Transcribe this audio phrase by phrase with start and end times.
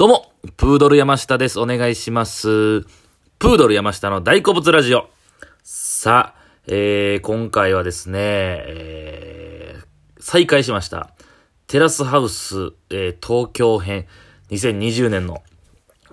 [0.00, 1.60] どうも、プードル山下です。
[1.60, 2.86] お願いします。
[3.38, 5.10] プードル山下の大好物ラジオ。
[5.62, 9.84] さあ、えー、今回はですね、えー、
[10.18, 11.10] 再開しました。
[11.66, 14.06] テラスハウス、えー、東京編
[14.48, 15.42] 2020年の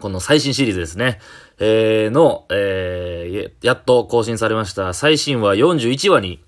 [0.01, 1.21] この最新シリーズですね。
[1.57, 4.93] えー、の、えー、やっと更新されました。
[4.93, 6.43] 最新話41話に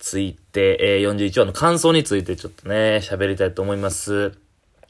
[0.00, 4.36] ついて、えー、41話の感想についてちょっとね、喋りたいと思います。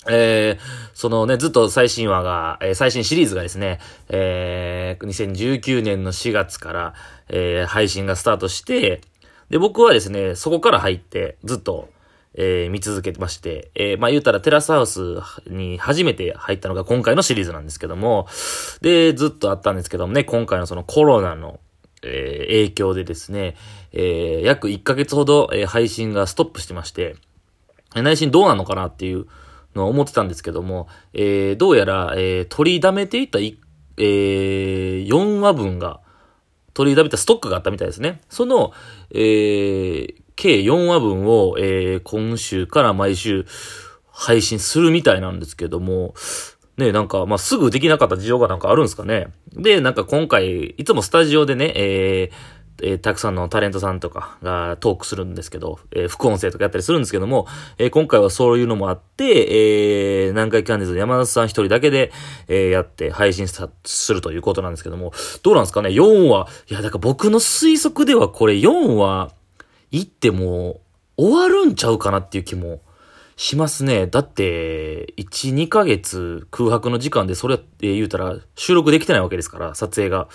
[0.09, 6.95] えー、そのね、ずっと最新話が、えー最新シリーズがですね、えー、2019年の4月から、
[7.29, 9.01] えー配信がスタートして、
[9.51, 11.89] で、僕はですね、そこから入って、ずっと、
[12.35, 18.27] えー見続けてまして、えーまあ言うたらテラスハウスに初めて入ったのが今回のシリーズなんですけども、
[18.81, 21.61] で、ずっとあったんですけどもね、今回のそのコロナの、
[22.03, 23.55] えー影響でですね、
[23.93, 27.15] えー約1ヶ月ほど、えー配信がストップしてまして、
[27.95, 29.27] 内心どうなのかなっていう
[29.75, 36.01] の思ってたんですけども、えーどうやら、えー取りだめていた、えー4話分が、
[36.75, 38.21] 取りだめたストックがあったみたいですね。
[38.29, 38.73] その、
[39.11, 43.47] えー計4話分を、えー今週から毎週
[44.11, 46.15] 配信するみたいなんですけども、
[46.79, 49.29] ね、なんか、まあ、すぐできなかった事情がなんかあるんですかね。
[49.53, 57.47] で、なんか今回、いつもスタジオでね、えーえーたくさんのタレントさんとかがトークするんですけど、えー副音声とかやったりするんですけども、
[57.79, 62.13] えー今回はそういうのもあって、えー南海キャンディーズの山田さん一人だけで、
[62.49, 66.49] えーやって配信さするということなんですけども、どうなんですかね ?4 話。
[66.71, 69.33] いや、だから僕の推測ではこれ4話
[69.91, 70.81] 行っても
[71.17, 72.81] 終わるんちゃうかなっていう気も
[73.37, 74.07] しますね。
[74.07, 80.29] だって、1、2ヶ月空白の時間でそれ、えー言うたら収録できてないわけですから、撮影が。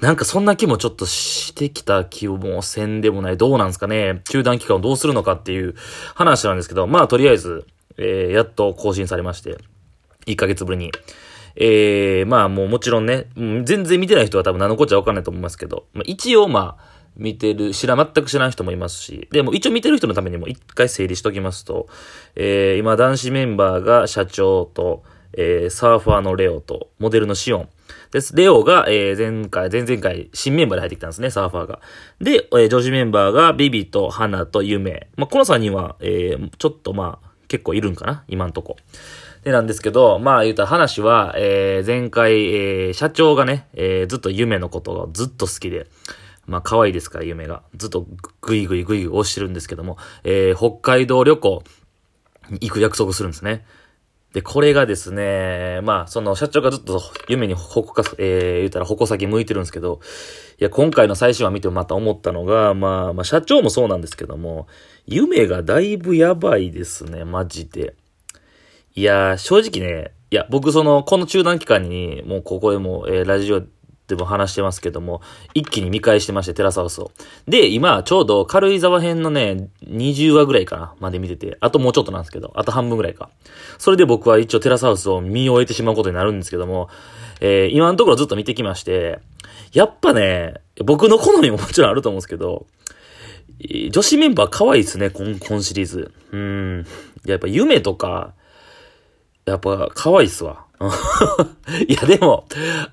[0.00, 3.36] なんかそんな気もちょっとしてきた気もせんでもない。
[3.36, 4.22] どうなんですかね。
[4.30, 5.74] 中断期間をどうするのかっていう
[6.14, 7.66] 話なんですけど、まあとりあえず、
[7.98, 9.58] えーやっと更新されまして、
[10.26, 10.92] 1ヶ月ぶりに。
[11.56, 21.88] えー、まあもうもちろんね、全然見てない人は多分何のこっちゃわかんないと思いますけど、まあ、一応まあ、見てる、知ら、全く知らない人もいますし、でも一応見てる人のためにも一回整理しときますと、
[22.36, 25.02] えー、今男子メンバーが社長と、
[25.32, 27.68] えー、サーファーのレオと、モデルのシオン。
[28.12, 28.34] です。
[28.34, 31.80] レオが、えー、前回、前々回、新メンバーで入ってきたんですね、サーファーが。
[32.20, 35.08] で、えー、女子メンバーが、ビビと、ハナと、ユメ。
[35.16, 38.76] まあ、この3人は、えー、ちょっとまあ、結構いるんかな今んとこ。
[39.44, 45.86] で、なんですけど、まあ言うたら話は、えー、前回、えー、社長がね、えー、ずっと夢のことがずっと好きで、
[46.50, 47.62] まあ可愛いですから、夢が。
[47.76, 48.06] ずっと
[48.40, 51.62] ぐいぐいぐい押してるんですけども、えー、北海道旅行
[52.50, 53.64] に行く約束するんですね。
[54.32, 60.00] で、これがですね、まあ、その社長がずっと夢にほこか、えー、言うたら矛先向いてるんですけど、
[60.60, 64.68] いや、今回の最新話見てもまた思ったのが、まあ、まあ、社長もそうなんですけども、
[65.06, 67.94] 夢がだいぶやばいですね、マジで。
[68.94, 73.62] いや、正直ね、いや、僕その、この中断期間に、もうここでも、えーラジオ
[74.10, 75.22] でも話してますけども、
[75.54, 77.12] 一気に見返してまして、テラスハウスを。
[77.48, 83.30] で、今、ちょうど軽井沢編のね、20話ぐらいかな、まで見てて、あともうちょっとなんですけど、あと半分ぐらいか。
[83.78, 86.88] それで僕は一応テラスハウスを見終えてしまうことになるんですけども、
[87.40, 89.20] えー今のところずっと見てきまして、
[89.72, 90.54] やっぱね、
[90.84, 92.66] 僕の好みももちろんあると思うんですけど、
[93.90, 96.12] 女子メンバー可愛いですね、今、今シリーズ。
[96.32, 96.86] うん。
[97.24, 98.32] やっぱ夢とか、
[99.44, 100.64] やっぱ可愛いっすわ。
[101.86, 102.46] いや、でも、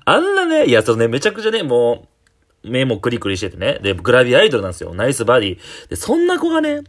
[0.04, 2.06] あんなね、いや、そのね、めちゃくちゃね、も
[2.64, 3.78] う、目もクリクリしててね。
[3.82, 4.94] で、グラビアアイドルなんですよ。
[4.94, 5.58] ナイスバディ。
[5.88, 6.82] で、そんな子がね、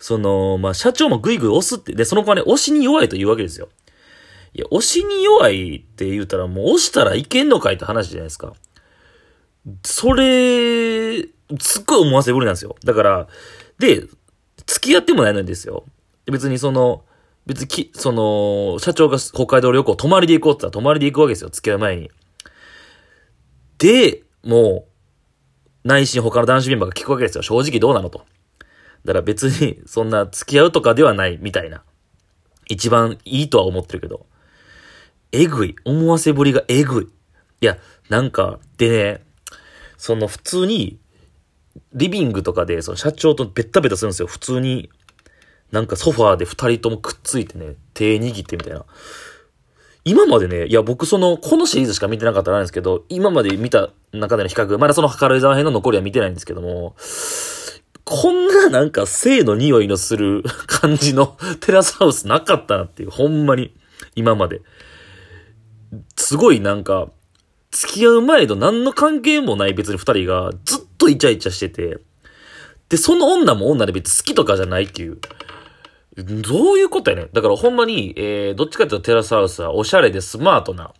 [0.00, 3.68] その、まあ、社長もグイグイ押すって、で、その子はね、押しに弱いというわけですよ。
[4.54, 8.54] いや、押しに弱いって言うたら、もう押したらいけんのかいって話じゃないですか。
[9.84, 11.22] それ、
[11.60, 12.76] すっごい思わせぶりなんですよ。
[12.84, 13.28] だから、
[13.78, 14.06] で、
[14.66, 15.84] 付き合ってもないのですよ。
[16.26, 17.04] 別にその、
[17.48, 21.48] 別にき、その、社長が北海道旅行泊まりで行こうって言ったら泊まりで行くわけですよ。
[21.48, 22.10] 付き合う前に。
[23.78, 27.42] で、もう、内心他の男子メンバーが聞くわけですよ。
[27.42, 28.26] 正直どうなのと。
[29.06, 31.82] だから別に、そんな付き合うとかではないみたいな。
[32.68, 34.26] 一番いいとは思ってるけど。
[35.32, 35.74] えぐい。
[35.86, 37.04] 思わせぶりがえぐい。
[37.62, 37.78] いや、
[38.10, 39.24] なんか、でね、
[39.96, 40.98] その普通に、
[41.94, 44.28] リビングとかで、その社長とベッタベタするんですよ。
[44.28, 44.90] 普通に、
[45.70, 48.84] なんかソファーで二人ともくっついてね、手握ってみたいな。
[50.04, 56.96] 今までね、いや僕その、このシリーズしか見てなかったらなんですけど、今まで見た中での比較、まだその軽井沢編の残りは見てないんですけども、
[58.04, 63.74] こんななんか性の匂いのする 感じのテラスハウスなかったなっていう、ほんまに、
[64.16, 64.62] 今まで。
[66.16, 67.10] すごいなんか、
[67.70, 71.98] 付き合う前と何の関係もない別に二人がずっとイチャイチャしてて、
[72.88, 75.18] で、その女も女で別に好きとかじゃないっていう。
[76.24, 77.28] どういうことやねん。
[77.32, 80.92] だからほんまに、えー、どっちかというとテラスハウスはおしゃれでスマートな、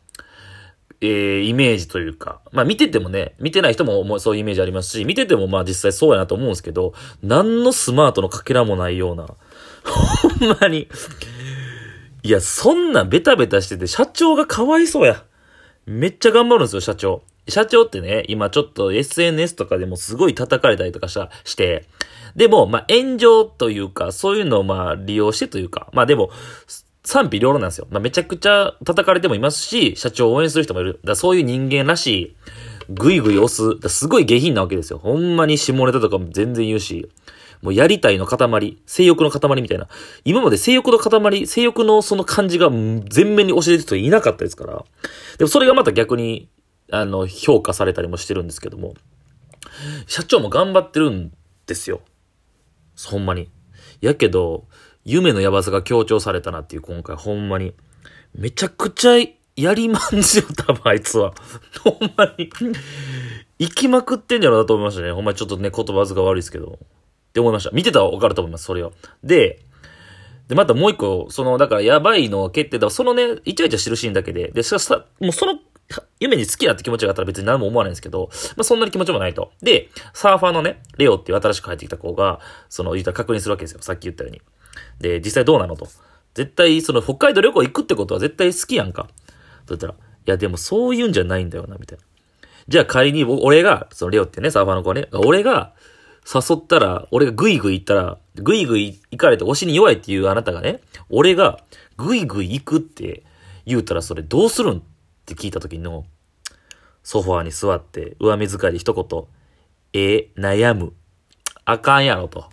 [1.00, 9.26] えー、イメージというか、まあ見ててもね、見てない人もそういうイメージありますし、見ててもまあ実際そうやなと思うんですけど、何のスマートのかけらもないような、
[9.85, 10.88] ほんまに、
[12.23, 15.25] いや、そんなベタベタしてて、社長がかわいそうや。
[15.87, 17.23] めっちゃ頑張るんですよ、社長。
[17.49, 21.87] 社長ってね、今ちょっと SNS とかでもすごい叩かれたりとかした、して、
[22.37, 26.31] でも、まあ、炎上というか、そういうのをまあ、利用してというか、まあでも、
[27.05, 27.87] 賛否両論なんですよ。
[27.91, 31.00] まあ、めちゃくちゃ叩かれてもいますし、社長を応援する人もいる。
[31.05, 32.37] だそういう人間らしい、
[32.91, 33.89] ぐいぐい押す。
[33.89, 34.99] すごい下品なわけですよ。
[34.99, 37.09] ほんまに下ネタとかも全然言うし。
[37.62, 39.89] もうやりたいの塊、性欲の塊みたいな。
[40.25, 44.85] 今まで性欲の塊、性欲のその感じが全面に教えてる人いなかったですから。
[45.39, 46.49] でもそれがまた逆に、
[46.90, 48.94] あの、評価されたりもしてるんですけども。
[50.06, 51.32] 社長も頑張ってるん
[51.67, 52.00] ですよ。
[53.06, 53.50] ほんまに。
[54.00, 54.64] やけど、
[55.05, 57.75] 夢のやばさが強調されたなっていう今回ほんまに。
[58.35, 59.12] めちゃくちゃ
[59.56, 61.35] やりまんですよ、 多分あいつは。
[61.82, 62.50] ほんまに。
[63.58, 65.12] 行きまくってんじゃろうなと思いましたね。
[65.12, 66.79] ほんまにちょっとね、言葉遣悪いですけど。
[66.81, 67.70] って思いました。
[67.70, 68.93] 見てたらわかると思います、それを。
[69.23, 69.61] で、
[70.49, 74.76] で、またもう一個、その、だからやばいのを決定だ、そのね、イチャイチャしてるシーンだけで、で、さ、
[75.20, 75.58] もうその、
[76.20, 79.52] 夢に好きなって気持ちがあったら別に何も思わないんですけど、まあそんなに気持ちもないと。
[79.62, 83.79] で、サーファーのね、レオっていう新しく入ってきた子が、その、言ったら確認するわけですよ。
[83.81, 84.43] さっき言ったように。
[85.00, 85.88] で、実際どうなのと。
[86.35, 89.05] 絶対、その、北海道旅行行くってことは絶対好きやんか。
[89.67, 89.96] と言ったら、い
[90.26, 92.05] やでもそういうんじゃないんだよな、みたいな。
[92.69, 95.73] じゃあ仮に、俺が、そのレオってね、サーファーの子ね、俺が、
[96.31, 101.61] 誘ったら、俺がグイグイ行ったら、グイグイ行かれて推しに弱いっていうあなたがね、俺が
[101.96, 103.23] グイグイ行くって
[103.64, 104.82] 言うたらそれどうするん？
[105.33, 106.07] って聞いた時の、
[107.03, 109.25] ソファーに座って上目遣いで一言、
[109.93, 110.93] え、悩む。
[111.65, 112.47] あかんやろと。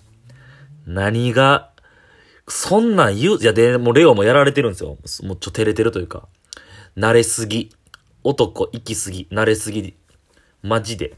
[0.86, 1.72] 何が、
[2.48, 4.98] そんなん言う、いやで、もレオもやられてるんですよ。
[5.24, 6.28] もうちょ、照れてるというか。
[6.98, 7.72] 慣れすぎ。
[8.24, 9.28] 男、行きすぎ。
[9.32, 9.96] 慣れすぎ。
[10.62, 11.16] マジで。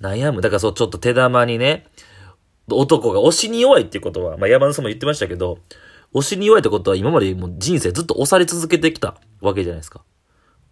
[0.00, 0.40] 悩む。
[0.40, 1.86] だからそう、ちょっと手玉にね、
[2.68, 5.58] 男が推しに弱いっていうことは、まあ山田さんも言ってましたけど、
[6.14, 10.02] 推しに弱いってことは今までもう人生ずっと押され続けてきたわけじゃないですか。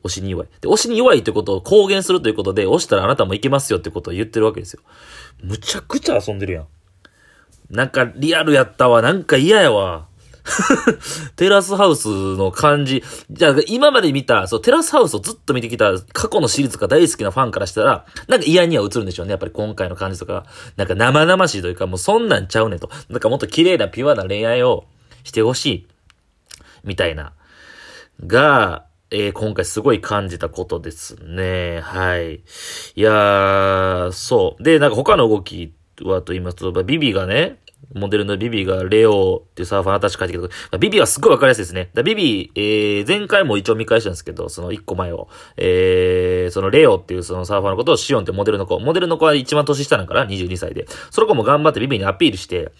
[0.04, 0.48] 推しに弱い。
[0.60, 4.82] で、推しに弱いってことを公言するということで、押したらあなたもいけますよってことを言ってるわけですよ。
[5.42, 6.66] むちゃくちゃ遊んでるやん。
[7.70, 9.02] なんかリアルやったわ。
[9.02, 10.08] なんか嫌やわ。
[11.36, 13.02] テラスハウスの感じ。
[13.30, 19.30] じゃあ、今まで見た、そう、テラスハウスをずっと見てきた過去のシリーズが大好きなファンからしたら、なんか嫌には映るんでしょうね。
[19.30, 20.46] やっぱり今回の感じとか、
[20.76, 22.90] なんか生々しいというか、もうそんなんちゃうねと。
[23.08, 24.84] なんかもっと綺麗なピュアな恋愛を
[25.24, 25.86] してほしい。
[26.84, 27.32] みたいな。
[28.26, 31.80] が、えー、今回すごい感じたことですね。
[31.80, 32.36] はい。
[32.36, 32.40] い
[33.00, 34.62] やー、そう。
[34.62, 37.58] で、なんか他の動きはと言いますと、ビビがね、
[37.94, 41.90] モデルのビビがレオっていうサーファー新しく帰ってきたまあ、ビビはすっごいわかりやすいですね。
[41.94, 45.28] だビビ、えー、前回も一応見返したんですけど、その一個前を。
[45.56, 48.78] えー、そのレオっていうそのサーファーのことをシオンってモデルの子。
[48.78, 50.86] モデルの子は一番年下なんから、22歳で。
[51.10, 52.72] その子も頑張ってビビにアピールして、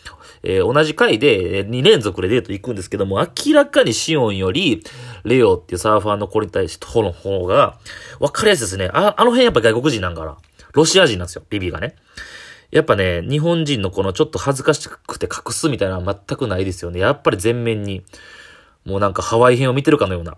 [0.42, 4.82] えー、同じ回で2連続でデート行くんですけども、明らかにシオンより、
[5.24, 7.78] レオっていうサーファーの子に対して、方の方が、
[8.20, 8.90] わかりやすいですね。
[8.92, 10.36] あ、あの辺やっぱ外国人なんから。
[10.74, 11.96] ロシア人なんですよ、ビビがね。
[12.70, 17.00] やっぱね、日本人のこのちょっと恥ずかしくて隠すみたいなのは全くないですよね。
[17.00, 18.04] やっぱり全面に、
[18.84, 20.36] もうなんかハワイ編を見てるかのような、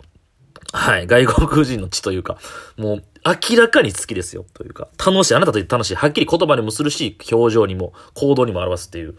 [0.72, 2.38] はい、外国人の血というか、
[2.76, 3.02] もう
[3.50, 9.16] 明らかに好きですよ、というか、楽しい、あなたと言って楽しい、はっきり言葉にもするし、表情にも、行動にも表すっていう、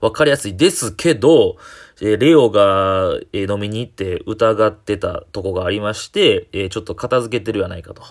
[0.00, 1.56] わかりやすいですけど、
[2.00, 8.02] えー、レオが、えー、飲みに行って疑ってたとこがありまして、えー、ちょっと片付けてるやないかと。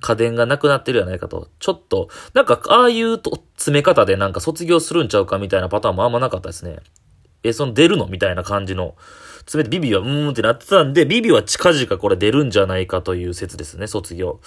[0.00, 1.48] 家電がなくなってるやないかと。
[1.58, 6.78] ちょっと、なんか、ああいうと詰め方でなんか卒業するんちゃうかみたいなパターンもあんまなかったですね。
[7.42, 8.96] え、その出るのみたいな感じの。
[9.40, 14.40] 詰めてビビはうーんってなってたんで、ビビは近々これ出るんじゃないかという説ですね、卒業。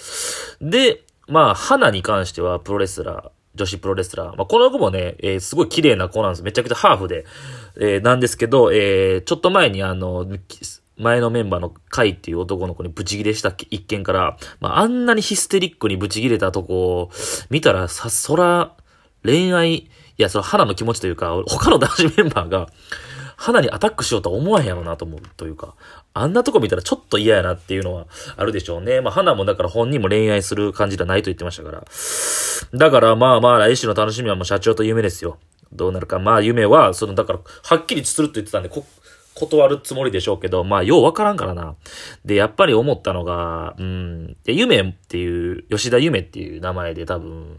[0.60, 4.36] で、まあ、花に関してはプロレスラー、女子プロレスラー。
[4.36, 6.42] まあ、この子もね、えー、すごい綺麗な子なんです。
[6.42, 7.24] めちゃくちゃハーフで、
[7.76, 10.26] えー、なんですけど、えー、ちょっと前にあの、
[10.96, 17.10] 前のメンバーのカイっていう男の子にブチギレした一件から、まあ、あんなにヒステリックにブチギレたとこを
[17.50, 18.72] 見たら、さ、そら、
[19.24, 22.68] 恋愛、いや、その花の気持ちというか、他の男子メンバーが、
[23.36, 25.74] 花にアタックしようとは思わへんやろなと思うというか、
[26.12, 29.00] あんなとこ見たらちょっと嫌やなっていうのはあるでしょうね。
[29.00, 31.84] まあ、花もだから本人も恋愛する感じじゃないと言ってましたから。
[32.78, 35.38] だからまあまあ来週の楽しみはもう社長と夢ですよ。
[35.72, 36.18] どうなるか。
[36.18, 38.86] まあ夢は、その、だから、はっきりすると言ってたんで、こ、
[39.34, 41.74] 断るつもりでしょうけど、まあ、ようわからんからな。
[42.24, 47.58] で、やっぱり思ったのが、うん、夢っていう、吉田夢っていう名前で多分、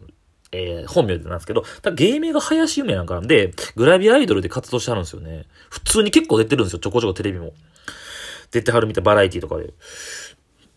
[0.52, 5.46] えー、本名でなんですけど、た芸名が林夢なんかなんで、グラビアアイドルで活動してはるんですよね。
[5.70, 7.54] 普通に結構出てるんですよ、ちょこちょこテレビも。
[8.52, 9.74] 出てはるみたい、バラエティとかで。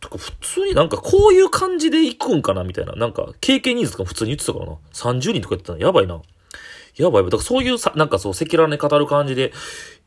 [0.00, 2.94] とか、普通になんかこういう感じで行くんかなみたいな。
[2.94, 4.72] なんか、経験人数とか普通に言ってたからな。
[4.92, 6.20] 30人とか言ってたのやばいな。
[6.98, 7.24] やばい。
[7.24, 9.52] だからそういうさ、なんかそう、赤裸々に語る感じで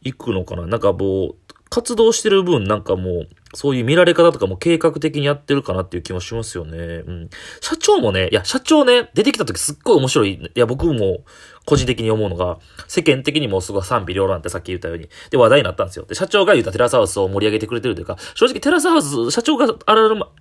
[0.01, 0.65] 行くのかな。
[0.67, 1.36] なんかもう、
[1.71, 6.77] 活動してる分、なんかもう、そういう見られ方とかも計画的にやってるかなっていう気もしますよね。
[6.77, 7.29] うん。
[7.62, 10.33] 社長もね、いや、社長ね、出てきた時すっごい面白い。
[10.33, 11.24] いや、僕も
[11.65, 15.07] 個人的に思うのが、世間的にもすごい賛否両論ってさっき言ったように。
[15.29, 16.03] で、話題になったんですよ。
[16.05, 19.79] で、社長が言ったテラスハウスを盛り上げてくれてるというか、正直テラスハウス、社長が現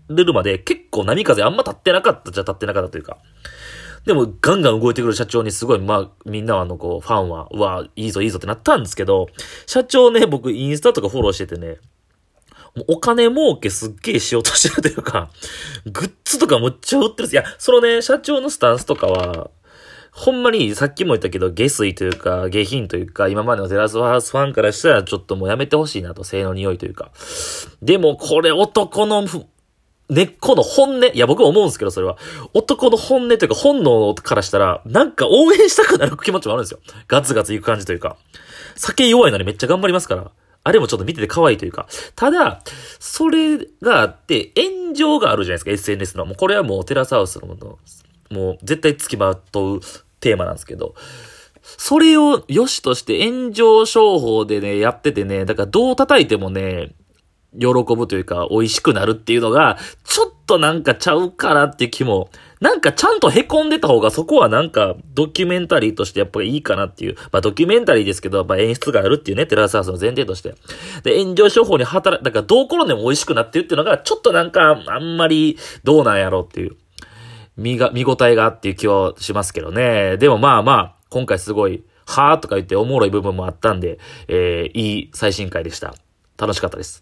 [0.08, 3.18] れるまで結構波風あんま立ってなかったじゃ立ってなかったというか。
[4.04, 9.28] でも、ガンガン動いてくる社長にすごい、まあ、みんなはあの、こう、ファンは、うわ、いいぞいいぞってなったんですけど、
[9.66, 11.78] 社長ね、僕、インスタとかフォローしててね、
[12.76, 15.30] もうお金儲けすっげえしようとしてるというか、
[15.86, 19.50] グッズとかむっちゃ売ってるいや、そのね、社長のスタンスとかは、
[20.12, 27.10] ほんまに、さっきも言ったけど、下水というか、下品というか、今までのテラスハウスファンからしたら、ちょっともうやめてほしいなと、性の匂いというか。
[27.80, 29.24] でも、これ男の
[30.10, 32.18] 根っこの本音、いや僕思うんですけど、それは。
[32.52, 36.80] 男の本音というか本能からしたら、なんか応援したくなる気持ちもあるんですよ。
[37.08, 38.16] ガツガツいく感じというか。
[38.76, 40.30] 酒弱いのにめっちゃ頑張りますから。
[40.62, 41.86] あれもちょっと見てて可愛いというか。
[42.16, 42.62] ただ、
[42.98, 46.26] それがあって、炎上があるじゃないですか、SNS の。
[46.26, 47.78] もうこれはもうテラスハウスのもの、
[48.30, 49.80] もう絶対付きまとう
[50.20, 50.94] テーマなんですけど。
[51.62, 56.94] それを良しとして炎上商法でね、やっててね、だからどう叩いてもね、
[57.58, 57.66] 喜
[57.96, 62.30] ぶというか、美味しくなるっていうのが、ちょっとなんかちゃうかなっていう気も、
[62.60, 67.16] なんかちゃんと凹んでた方がそこはなんかドキュメンタリーとしてやっぱりいいかなっていう。
[67.32, 70.54] まあドキュメンタリーですけど、まあ演出があるっていうね、テラスハウスの前提として。
[71.02, 76.76] で、炎上商法に働、だからどう転んでも美味しくなってるっていうのが、ちょっとなんかあんまりどうなんやろうっていう。
[77.56, 80.16] 見が、見応えがあっていう気はしますけどね。
[80.18, 85.94] でもまあまあ、今回すごい、はーとか言っておもろい部分もあったんで、えー、いい最新回でした。
[86.38, 86.98] 楽しかったです。